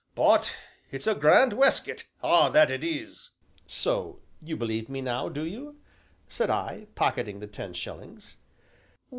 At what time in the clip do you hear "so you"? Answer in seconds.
3.67-4.57